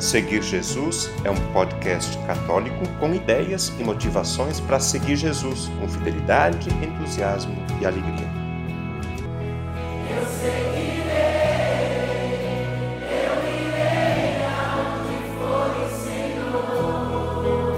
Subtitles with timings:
[0.00, 6.70] Seguir Jesus é um podcast católico com ideias e motivações para seguir Jesus com fidelidade,
[6.70, 8.26] entusiasmo e alegria.
[10.08, 11.10] Eu seguirei,
[13.12, 14.40] eu irei
[15.36, 17.76] for o Senhor.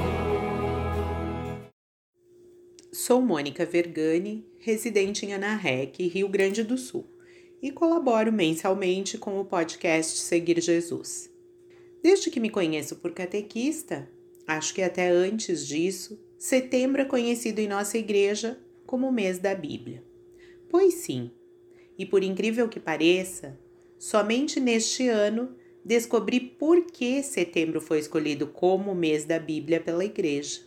[2.92, 7.04] Sou Mônica Vergani, residente em Anarrec, Rio Grande do Sul,
[7.60, 11.31] e colaboro mensalmente com o podcast Seguir Jesus.
[12.02, 14.08] Desde que me conheço por catequista,
[14.46, 19.54] acho que até antes disso, setembro é conhecido em nossa igreja como o mês da
[19.54, 20.02] Bíblia.
[20.68, 21.30] Pois sim,
[21.96, 23.56] e por incrível que pareça,
[23.98, 25.54] somente neste ano
[25.84, 30.60] descobri por que setembro foi escolhido como o mês da Bíblia pela igreja.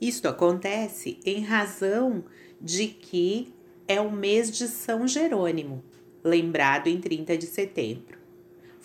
[0.00, 2.24] Isto acontece em razão
[2.60, 3.54] de que
[3.86, 5.84] é o mês de São Jerônimo,
[6.22, 8.17] lembrado em 30 de setembro.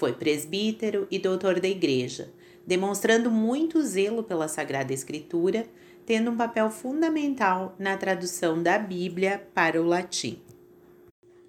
[0.03, 2.29] Foi presbítero e doutor da Igreja,
[2.67, 5.65] demonstrando muito zelo pela Sagrada Escritura,
[6.05, 10.41] tendo um papel fundamental na tradução da Bíblia para o latim.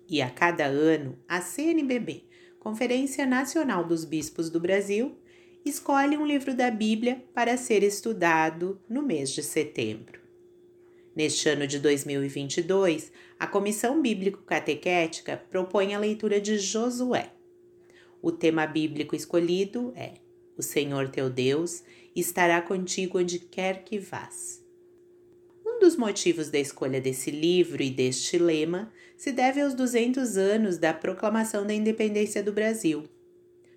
[0.09, 2.23] E a cada ano, a CNBB,
[2.61, 5.19] Conferência Nacional dos Bispos do Brasil,
[5.65, 10.21] escolhe um livro da Bíblia para ser estudado no mês de setembro.
[11.17, 17.34] Neste ano de 2022, a Comissão Bíblico Catequética propõe a leitura de Josué.
[18.25, 20.15] O tema bíblico escolhido é:
[20.57, 21.85] O Senhor teu Deus
[22.17, 24.65] estará contigo onde quer que vás.
[25.63, 30.79] Um dos motivos da escolha desse livro e deste lema se deve aos 200 anos
[30.79, 33.05] da proclamação da independência do Brasil.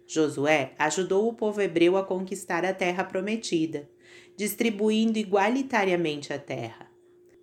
[0.05, 3.89] Josué ajudou o povo hebreu a conquistar a terra prometida,
[4.37, 6.89] distribuindo igualitariamente a terra.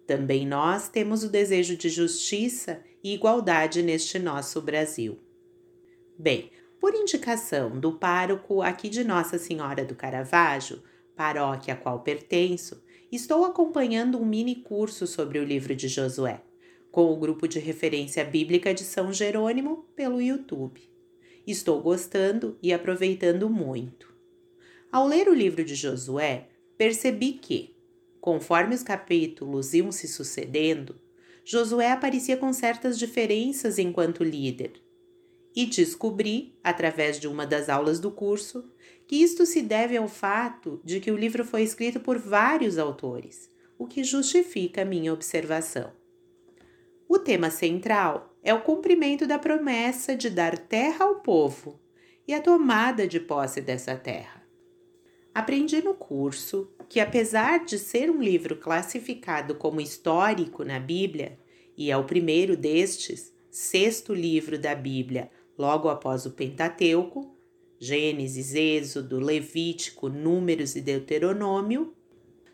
[0.07, 5.19] Também nós temos o desejo de justiça e igualdade neste nosso Brasil.
[6.19, 6.51] Bem,
[6.85, 10.83] por indicação do pároco aqui de Nossa Senhora do Caravaggio,
[11.17, 16.43] paróquia a qual pertenço, estou acompanhando um mini curso sobre o livro de Josué,
[16.93, 20.79] com o grupo de referência bíblica de São Jerônimo pelo YouTube.
[21.47, 24.15] Estou gostando e aproveitando muito.
[24.93, 27.75] Ao ler o livro de Josué, percebi que,
[28.21, 31.01] conforme os capítulos iam se sucedendo,
[31.47, 34.84] Josué aparecia com certas diferenças enquanto líder,
[35.55, 38.69] e descobri, através de uma das aulas do curso,
[39.07, 43.49] que isto se deve ao fato de que o livro foi escrito por vários autores,
[43.79, 45.93] o que justifica minha observação.
[47.09, 51.81] O tema central é o cumprimento da promessa de dar terra ao povo
[52.27, 54.43] e a tomada de posse dessa terra.
[55.35, 61.39] Aprendi no curso que, apesar de ser um livro classificado como histórico na Bíblia,
[61.77, 67.37] e é o primeiro destes, sexto livro da Bíblia logo após o Pentateuco,
[67.79, 71.95] Gênesis, Êxodo, Levítico, Números e Deuteronômio,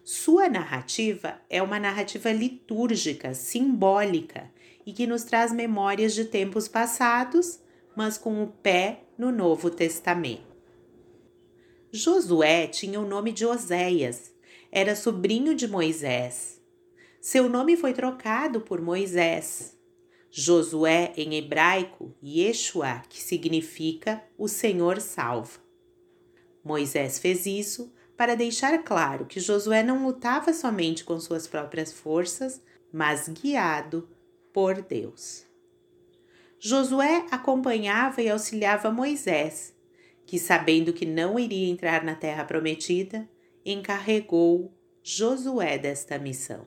[0.03, 4.51] sua narrativa é uma narrativa litúrgica, simbólica
[4.85, 7.61] e que nos traz memórias de tempos passados,
[7.95, 10.51] mas com o pé no Novo Testamento.
[11.93, 14.33] Josué tinha o nome de Oséias,
[14.73, 16.61] era sobrinho de Moisés.
[17.21, 19.77] Seu nome foi trocado por Moisés,
[20.31, 25.59] Josué em hebraico, Yeshua, que significa o Senhor salva.
[26.63, 32.63] Moisés fez isso para deixar claro que Josué não lutava somente com suas próprias forças,
[32.93, 34.09] mas guiado
[34.53, 35.47] por Deus.
[36.59, 39.75] Josué acompanhava e auxiliava Moisés,
[40.27, 43.29] que, sabendo que não iria entrar na terra prometida,
[43.65, 46.67] encarregou Josué desta missão.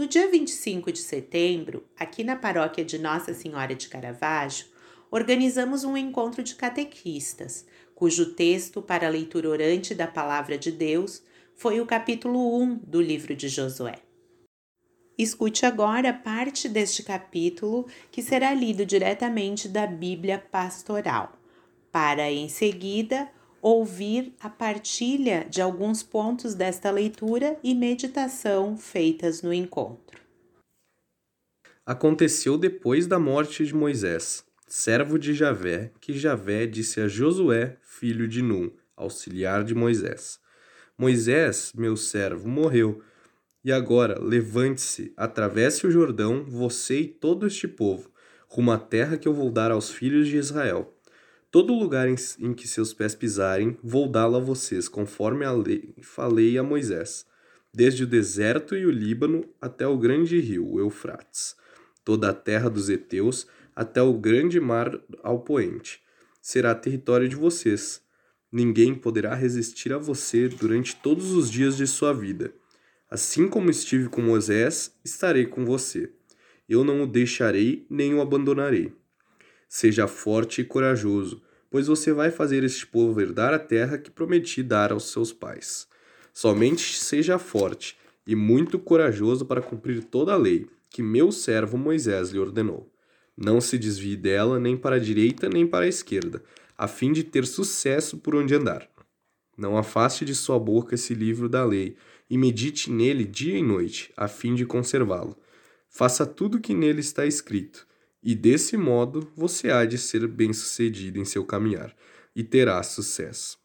[0.00, 4.64] No dia 25 de setembro, aqui na paróquia de Nossa Senhora de Caravaggio,
[5.10, 11.22] organizamos um encontro de catequistas, cujo texto para a leitura orante da Palavra de Deus
[11.54, 13.98] foi o capítulo 1 do livro de Josué.
[15.18, 21.38] Escute agora parte deste capítulo que será lido diretamente da Bíblia Pastoral,
[21.92, 23.30] para em seguida
[23.62, 30.20] ouvir a partilha de alguns pontos desta leitura e meditação feitas no encontro.
[31.84, 38.28] Aconteceu depois da morte de Moisés, servo de Javé, que Javé disse a Josué, filho
[38.28, 40.38] de Num, auxiliar de Moisés:
[40.96, 43.02] Moisés, meu servo, morreu.
[43.62, 48.10] E agora, levante-se, atravesse o Jordão, você e todo este povo,
[48.48, 50.96] rumo à terra que eu vou dar aos filhos de Israel
[51.50, 55.94] Todo lugar em, em que seus pés pisarem, vou dá-lo a vocês, conforme a lei
[56.00, 57.26] falei a Moisés,
[57.74, 61.56] desde o deserto e o Líbano até o grande rio, o Eufrates,
[62.04, 66.00] toda a terra dos heteus até o grande mar ao poente,
[66.40, 68.00] será território de vocês.
[68.52, 72.52] Ninguém poderá resistir a você durante todos os dias de sua vida.
[73.10, 76.12] Assim como estive com Moisés, estarei com você.
[76.68, 78.92] Eu não o deixarei nem o abandonarei.
[79.72, 81.40] Seja forte e corajoso,
[81.70, 85.86] pois você vai fazer este povo herdar a terra que prometi dar aos seus pais.
[86.34, 87.96] Somente seja forte
[88.26, 92.92] e muito corajoso para cumprir toda a lei que meu servo Moisés lhe ordenou.
[93.36, 96.42] Não se desvie dela nem para a direita nem para a esquerda,
[96.76, 98.90] a fim de ter sucesso por onde andar.
[99.56, 101.94] Não afaste de sua boca esse livro da lei,
[102.28, 105.36] e medite nele dia e noite, a fim de conservá-lo.
[105.88, 107.86] Faça tudo o que nele está escrito,
[108.22, 111.94] e desse modo você há de ser bem-sucedido em seu caminhar,
[112.34, 113.58] e terá sucesso.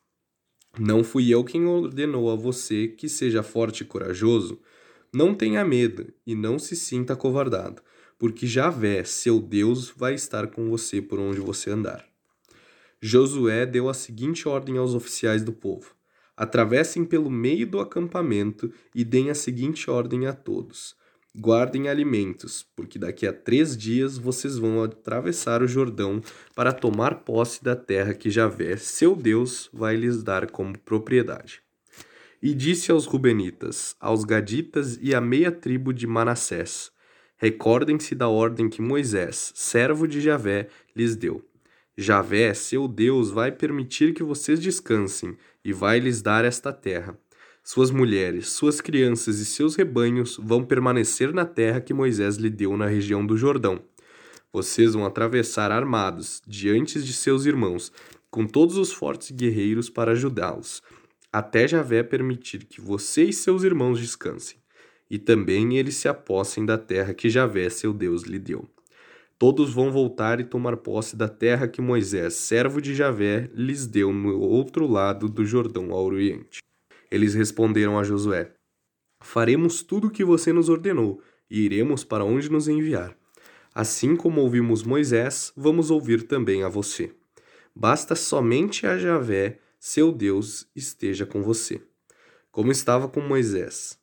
[0.78, 4.60] Não fui eu quem ordenou a você que seja forte e corajoso?
[5.13, 7.81] Não tenha medo e não se sinta acovardado,
[8.18, 12.06] porque Javé, seu Deus, vai estar com você por onde você andar.
[13.02, 15.96] Josué deu a seguinte ordem aos oficiais do povo:
[16.36, 20.96] Atravessem pelo meio do acampamento e deem a seguinte ordem a todos:
[21.38, 26.22] Guardem alimentos, porque daqui a três dias vocês vão atravessar o Jordão
[26.56, 31.62] para tomar posse da terra que Javé, seu Deus, vai lhes dar como propriedade.
[32.42, 36.90] E disse aos Rubenitas, aos Gaditas e à meia tribo de Manassés:
[37.36, 41.44] Recordem-se da ordem que Moisés, servo de Javé, lhes deu.
[41.98, 45.36] Javé, seu Deus, vai permitir que vocês descansem
[45.66, 47.18] e vai lhes dar esta terra.
[47.66, 52.78] Suas mulheres, suas crianças e seus rebanhos vão permanecer na terra que Moisés lhe deu
[52.78, 53.82] na região do Jordão.
[54.54, 57.92] Vocês vão atravessar armados diante de seus irmãos,
[58.32, 60.82] com todos os fortes guerreiros para ajudá-los
[61.36, 64.58] até Javé permitir que você e seus irmãos descansem,
[65.10, 68.66] e também eles se apossem da terra que Javé, seu Deus, lhe deu.
[69.38, 74.14] Todos vão voltar e tomar posse da terra que Moisés, servo de Javé, lhes deu
[74.14, 76.65] no outro lado do Jordão ao oriente.
[77.16, 78.52] Eles responderam a Josué:
[79.24, 83.18] Faremos tudo o que você nos ordenou e iremos para onde nos enviar.
[83.74, 87.16] Assim como ouvimos Moisés, vamos ouvir também a você.
[87.74, 91.82] Basta somente a Javé seu Deus esteja com você,
[92.52, 93.98] como estava com Moisés.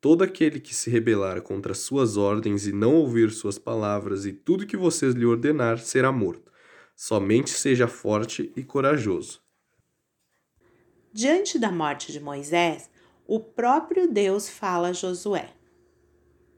[0.00, 4.66] Todo aquele que se rebelar contra suas ordens e não ouvir suas palavras e tudo
[4.66, 6.50] que vocês lhe ordenar será morto.
[6.96, 9.46] Somente seja forte e corajoso.
[11.20, 12.88] Diante da morte de Moisés,
[13.26, 15.48] o próprio Deus fala a Josué.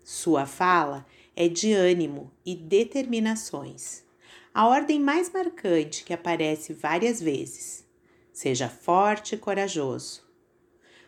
[0.04, 4.04] Sua fala é de ânimo e determinações.
[4.52, 7.86] A ordem mais marcante que aparece várias vezes.
[8.34, 10.22] Seja forte e corajoso.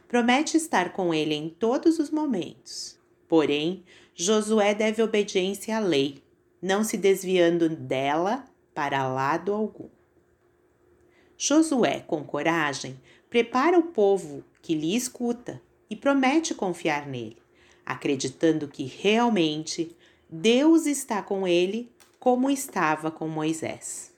[0.09, 2.99] Promete estar com ele em todos os momentos.
[3.29, 3.85] Porém,
[4.15, 6.23] Josué deve obediência à lei,
[6.63, 9.91] não se desviando dela para lado algum.
[11.37, 12.99] Josué, com coragem,
[13.33, 15.59] prepara o povo que lhe escuta
[15.89, 17.39] e promete confiar nele,
[17.83, 19.97] acreditando que realmente
[20.29, 21.91] Deus está com ele
[22.21, 24.13] como estava com Moisés.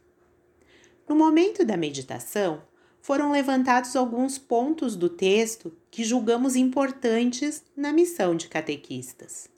[1.09, 2.61] No momento da meditação,
[3.01, 9.49] foram levantados alguns pontos do texto que julgamos importantes na missão de catequistas.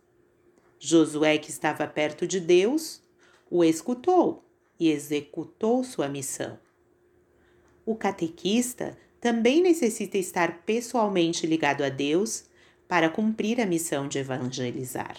[0.79, 3.01] Josué, que estava perto de Deus,
[3.51, 4.45] o escutou
[4.79, 6.59] e executou sua missão.
[7.87, 12.45] O catequista também necessita estar pessoalmente ligado a Deus
[12.89, 15.17] para cumprir a missão de evangelizar.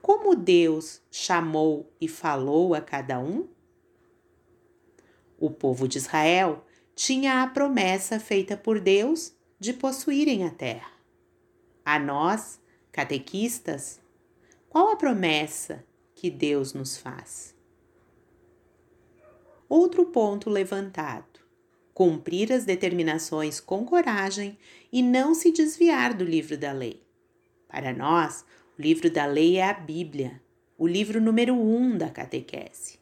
[0.00, 3.48] Como Deus chamou e falou a cada um?
[5.38, 10.92] O povo de Israel tinha a promessa feita por Deus de possuírem a terra.
[11.84, 14.00] A nós, catequistas,
[14.68, 17.54] qual a promessa que Deus nos faz?
[19.68, 21.31] Outro ponto levantado:
[21.94, 24.58] cumprir as determinações com coragem
[24.92, 27.02] e não se desviar do livro da lei.
[27.68, 28.44] Para nós,
[28.78, 30.40] o livro da lei é a Bíblia,
[30.78, 32.98] o livro número um da catequese.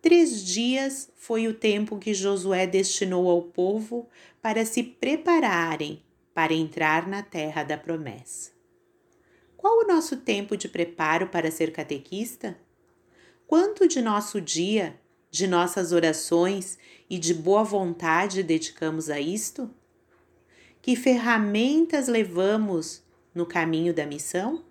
[0.00, 4.08] Três dias foi o tempo que Josué destinou ao povo
[4.40, 6.02] para se prepararem
[6.34, 8.50] para entrar na terra da promessa.
[9.56, 12.58] Qual o nosso tempo de preparo para ser catequista?
[13.46, 14.98] Quanto de nosso dia,
[15.32, 16.78] de nossas orações
[17.10, 19.68] e de boa vontade dedicamos a isto?
[20.80, 23.02] Que ferramentas levamos
[23.34, 24.64] no caminho da missão?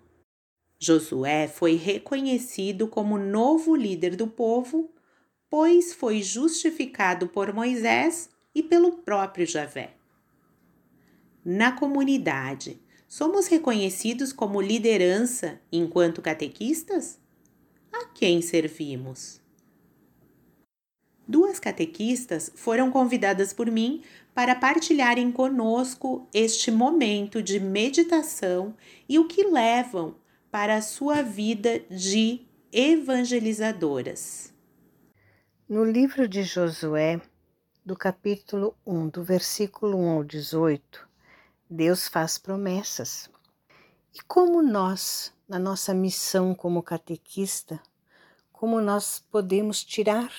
[0.78, 4.90] Josué foi reconhecido como novo líder do povo
[5.52, 9.92] pois foi justificado por Moisés e pelo próprio Javé.
[11.44, 17.18] Na comunidade, somos reconhecidos como liderança enquanto catequistas?
[17.92, 19.41] A quem servimos?
[21.26, 24.02] Duas catequistas foram convidadas por mim
[24.34, 28.74] para partilharem conosco este momento de meditação
[29.08, 30.16] e o que levam
[30.50, 34.52] para a sua vida de evangelizadoras.
[35.68, 37.20] No livro de Josué,
[37.84, 41.08] do capítulo 1, do versículo 1 ao 18,
[41.70, 43.30] Deus faz promessas.
[44.14, 47.80] E como nós, na nossa missão como catequista,
[48.52, 50.30] como nós podemos tirar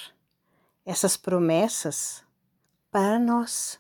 [0.86, 2.24] essas promessas
[2.92, 3.80] para nós?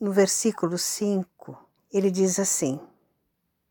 [0.00, 1.58] No versículo 5,
[1.92, 2.80] ele diz assim: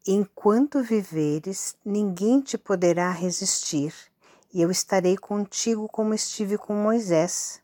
[0.05, 3.93] Enquanto viveres, ninguém te poderá resistir,
[4.53, 7.61] e eu estarei contigo como estive com Moisés,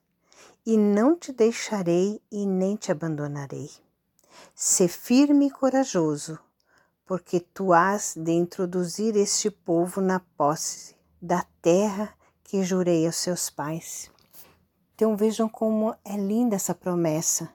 [0.65, 3.69] e não te deixarei e nem te abandonarei.
[4.55, 6.39] Sê firme e corajoso,
[7.05, 12.11] porque tu has de introduzir este povo na posse da terra
[12.43, 14.09] que jurei aos seus pais.
[14.95, 17.53] Então vejam como é linda essa promessa.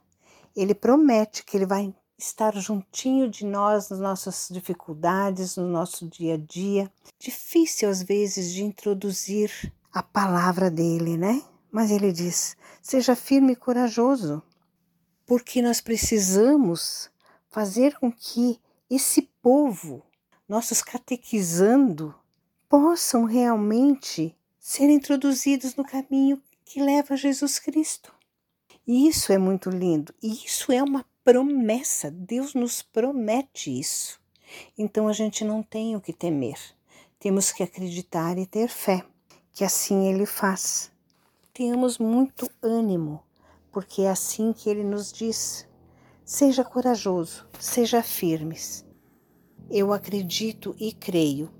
[0.54, 6.34] Ele promete que ele vai estar juntinho de nós nas nossas dificuldades, no nosso dia
[6.34, 6.92] a dia.
[7.18, 11.42] Difícil às vezes de introduzir a palavra dele, né?
[11.72, 14.42] Mas ele diz: seja firme e corajoso,
[15.24, 17.10] porque nós precisamos
[17.48, 20.04] fazer com que esse povo,
[20.46, 22.14] nossos catequizando,
[22.68, 28.14] possam realmente ser introduzidos no caminho que leva Jesus Cristo.
[28.86, 34.20] E isso é muito lindo, e isso é uma promessa, Deus nos promete isso.
[34.78, 36.56] Então a gente não tem o que temer,
[37.18, 39.04] temos que acreditar e ter fé,
[39.52, 40.92] que assim Ele faz.
[41.52, 43.20] Tenhamos muito ânimo,
[43.72, 45.66] porque é assim que Ele nos diz.
[46.24, 48.84] Seja corajoso, seja firmes.
[49.68, 51.50] Eu acredito e creio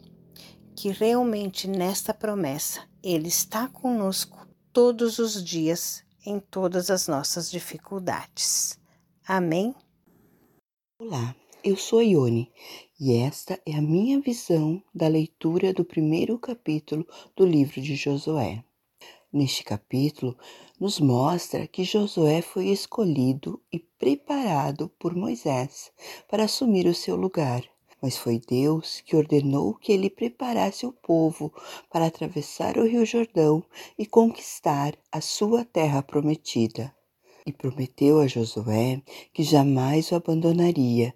[0.77, 4.40] que realmente nesta promessa Ele está conosco
[4.73, 8.79] todos os dias em todas as nossas dificuldades.
[9.27, 9.75] Amém?
[10.99, 11.35] Olá,
[11.65, 12.53] eu sou Ione
[12.99, 18.63] e esta é a minha visão da leitura do primeiro capítulo do livro de Josué.
[19.33, 20.37] Neste capítulo,
[20.79, 25.91] nos mostra que Josué foi escolhido e preparado por Moisés
[26.29, 27.65] para assumir o seu lugar.
[28.03, 31.53] Mas foi Deus que ordenou que ele preparasse o povo
[31.91, 33.63] para atravessar o Rio Jordão
[33.99, 36.95] e conquistar a sua terra prometida.
[37.47, 39.03] E prometeu a Josué
[39.33, 41.15] que jamais o abandonaria,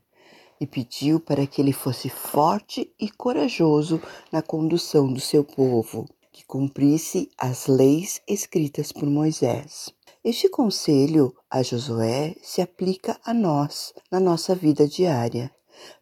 [0.60, 4.00] e pediu para que ele fosse forte e corajoso
[4.30, 9.94] na condução do seu povo que cumprisse as leis escritas por Moisés.
[10.24, 15.54] Este conselho a Josué se aplica a nós na nossa vida diária.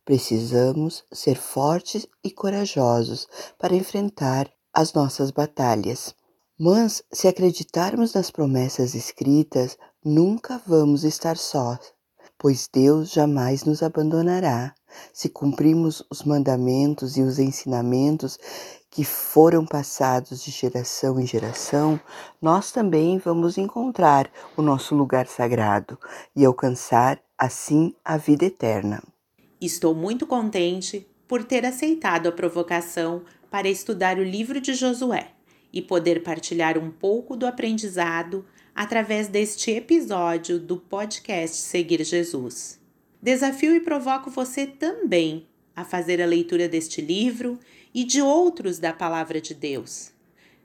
[0.05, 6.15] Precisamos ser fortes e corajosos para enfrentar as nossas batalhas.
[6.59, 11.79] Mas, se acreditarmos nas promessas escritas, nunca vamos estar sós,
[12.39, 14.75] pois Deus jamais nos abandonará.
[15.13, 18.39] Se cumprimos os mandamentos e os ensinamentos
[18.91, 21.99] que foram passados de geração em geração,
[22.41, 25.99] nós também vamos encontrar o nosso lugar sagrado
[26.37, 29.03] e alcançar assim a vida eterna.
[29.65, 35.31] Estou muito contente por ter aceitado a provocação para estudar o livro de Josué
[35.73, 42.81] e poder partilhar um pouco do aprendizado através deste episódio do podcast Seguir Jesus.
[43.23, 47.57] Desafio e provoco você também a fazer a leitura deste livro
[47.95, 50.11] e de outros da palavra de Deus.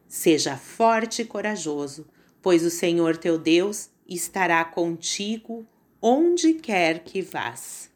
[0.08, 2.08] Seja forte e corajoso,
[2.42, 5.68] pois o Senhor teu Deus estará contigo
[6.01, 7.96] onde quer que vás.